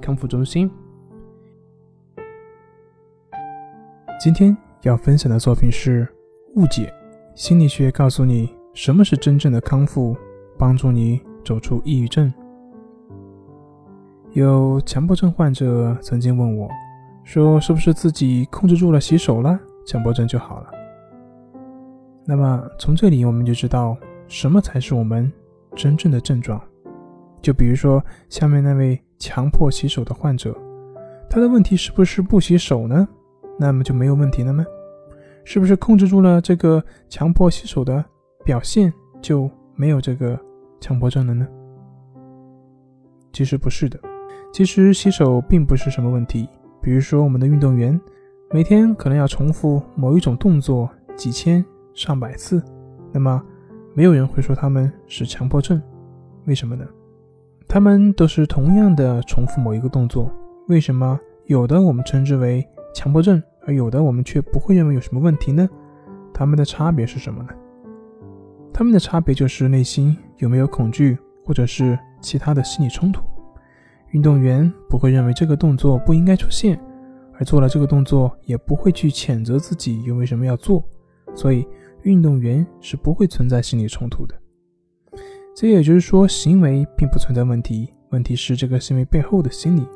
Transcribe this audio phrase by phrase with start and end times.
[0.00, 0.68] 康复中心”。
[4.18, 6.04] 今天要分享的作品是
[6.56, 6.92] 《误解
[7.34, 10.16] 心理学》，告诉你什么是真正的康复，
[10.58, 12.32] 帮助你走出抑郁症。
[14.32, 16.68] 有强迫症患者曾经问我，
[17.24, 20.70] 说是不是自己控制住了洗手了，强迫症就好了？
[22.26, 23.96] 那么从这里我们就知道
[24.28, 25.32] 什么才是我们
[25.74, 26.60] 真正的症状。
[27.42, 30.56] 就比如说下面那位强迫洗手的患者，
[31.28, 33.06] 他的问题是不是不洗手呢？
[33.58, 34.64] 那么就没有问题了吗？
[35.44, 38.02] 是不是控制住了这个强迫洗手的
[38.44, 40.40] 表现，就没有这个
[40.80, 41.46] 强迫症了呢？
[43.30, 44.00] 其实不是的，
[44.52, 46.48] 其实洗手并不是什么问题。
[46.80, 48.00] 比如说我们的运动员，
[48.50, 52.62] 每天可能要重复某一种动作几千上百次，
[53.12, 53.42] 那么
[53.92, 55.80] 没有人会说他们是强迫症，
[56.46, 56.86] 为什么呢？
[57.72, 60.28] 他们都是同样的重复某一个动作，
[60.66, 63.40] 为什么有的我们称之为强迫症？
[63.64, 65.68] 而有的我们却不会认为有什么问题呢？
[66.34, 67.50] 他们的差别是什么呢？
[68.72, 73.22] 他们的差别就是内心有没有恐惧，或者是其他的心理冲突。
[74.10, 76.76] 运动员不会认为这个动作不应该出现，
[77.34, 80.82] 而做了这个动作也不会去谴责自己又为什么要做，
[81.36, 81.64] 所以
[82.02, 84.34] 运动员是不会存在心理冲突的。
[85.60, 89.86] 这也就是说，行为并不存在问题，问题是这个行为背后的心理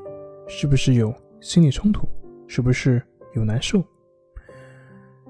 [0.46, 1.10] 是不是有
[1.40, 2.06] 心理冲突，
[2.46, 3.02] 是不是？
[3.32, 3.82] 有难受，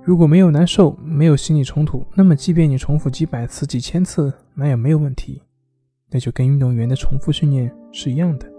[0.03, 5.41] 如果没有难受，没有心理冲突，那么即便你重复几百次、几千次，那也没有问题。
[6.11, 8.53] 那就跟运动员的重复训练是一样的。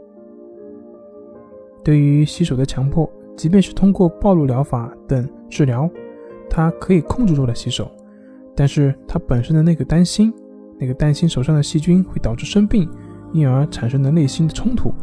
[1.84, 5.92] 对于洗手的强迫，即便是通过暴露疗法等治疗，
[6.50, 7.92] 他可以控制住了洗手，
[8.56, 10.34] 但是他本身的那个担心，
[10.80, 12.90] 那个担心手上的细菌会导致生病，
[13.34, 14.94] 因而产生的内心的冲突，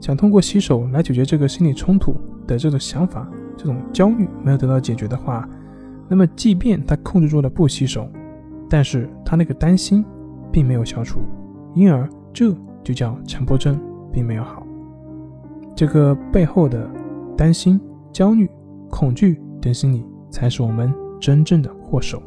[0.00, 3.28] 想通过洗手来解决这个心理冲突的这种想法。
[3.56, 5.48] 这种焦虑没有得到解决的话，
[6.06, 8.08] 那么即便他控制住了不洗手，
[8.70, 10.04] 但是他那个担心
[10.52, 11.20] 并没有消除，
[11.74, 12.54] 因而这
[12.84, 13.80] 就叫强迫症
[14.12, 14.64] 并没有好。
[15.74, 16.88] 这个背后的
[17.36, 17.80] 担心、
[18.12, 18.48] 焦虑、
[18.88, 22.22] 恐惧等心理才是我们真正的祸首。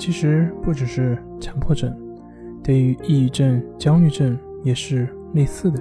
[0.00, 1.94] 其实不只是强迫症，
[2.64, 5.78] 对于抑郁症、焦虑症也是类似的，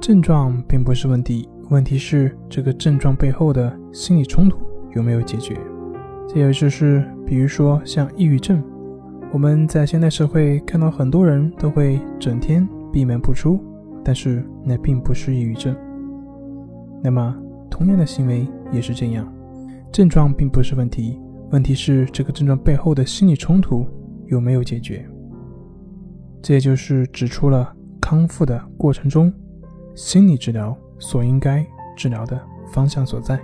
[0.00, 1.46] 症状并不是问题。
[1.68, 4.56] 问题是这个症状背后的心理冲突
[4.96, 5.54] 有没有解决？
[6.26, 8.64] 这也就是，比如说像抑郁症，
[9.30, 13.60] 我们在现代社会看到很多人都会整天闭门不出，
[14.02, 15.76] 但是那并不是抑郁症。
[17.02, 17.36] 那么
[17.68, 19.30] 同样的行为也是这样，
[19.92, 23.86] 症状并不是问题，问题是这个症状背后的心理冲突
[24.26, 25.08] 有没有解决？
[26.42, 29.32] 这也就是指出了康复的过程中，
[29.94, 30.76] 心理治疗。
[31.02, 31.66] 所应该
[31.96, 32.38] 治疗的
[32.74, 33.40] 方向所在。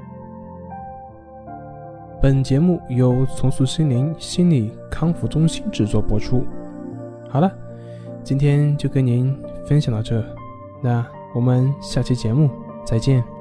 [2.21, 6.45] 本节目由重塑心灵心理康复中心制作播出。
[7.31, 7.51] 好了，
[8.23, 9.35] 今天就跟您
[9.67, 10.23] 分享到这，
[10.83, 11.03] 那
[11.35, 12.51] 我们下期节目
[12.85, 13.36] 再见。